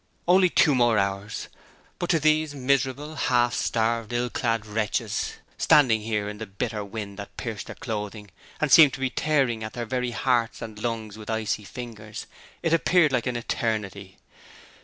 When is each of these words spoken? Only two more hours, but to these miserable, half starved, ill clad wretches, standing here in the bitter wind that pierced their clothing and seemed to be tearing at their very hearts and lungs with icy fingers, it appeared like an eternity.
Only 0.27 0.49
two 0.49 0.73
more 0.73 0.97
hours, 0.97 1.47
but 1.99 2.09
to 2.09 2.19
these 2.19 2.55
miserable, 2.55 3.13
half 3.13 3.53
starved, 3.53 4.11
ill 4.11 4.31
clad 4.31 4.65
wretches, 4.65 5.33
standing 5.59 6.01
here 6.01 6.27
in 6.27 6.39
the 6.39 6.47
bitter 6.47 6.83
wind 6.83 7.19
that 7.19 7.37
pierced 7.37 7.67
their 7.67 7.75
clothing 7.75 8.31
and 8.59 8.71
seemed 8.71 8.93
to 8.93 8.99
be 8.99 9.11
tearing 9.11 9.63
at 9.63 9.73
their 9.73 9.85
very 9.85 10.09
hearts 10.09 10.59
and 10.59 10.81
lungs 10.81 11.19
with 11.19 11.29
icy 11.29 11.65
fingers, 11.65 12.25
it 12.63 12.73
appeared 12.73 13.11
like 13.11 13.27
an 13.27 13.35
eternity. 13.35 14.17